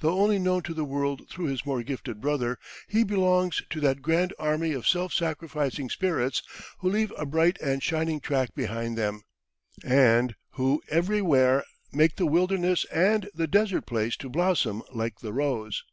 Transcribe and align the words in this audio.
though 0.00 0.18
only 0.18 0.40
known 0.40 0.62
to 0.64 0.74
the 0.74 0.84
world 0.84 1.28
through 1.28 1.44
his 1.44 1.64
more 1.64 1.80
gifted 1.84 2.20
brother, 2.20 2.58
he 2.88 3.04
belongs 3.04 3.62
to 3.70 3.78
that 3.78 4.02
grand 4.02 4.34
army 4.36 4.72
of 4.72 4.84
self 4.84 5.12
sacrificing 5.12 5.88
spirits 5.88 6.42
who 6.78 6.90
leave 6.90 7.12
a 7.16 7.24
bright 7.24 7.56
and 7.60 7.80
shining 7.80 8.18
track 8.18 8.52
behind 8.56 8.98
them, 8.98 9.22
and 9.84 10.34
who 10.54 10.82
everywhere 10.88 11.62
make 11.92 12.16
the 12.16 12.26
wilderness 12.26 12.84
and 12.86 13.30
the 13.32 13.46
desert 13.46 13.86
place 13.86 14.16
to 14.16 14.28
blossom 14.28 14.82
like 14.92 15.20
the 15.20 15.32
rose. 15.32 15.84